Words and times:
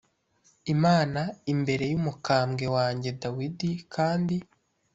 imana 0.73 1.21
imbere 1.53 1.83
y 1.91 1.95
umukambwe 1.99 2.65
wanjye 2.75 3.09
dawidi 3.21 3.71
kandi 3.93 4.35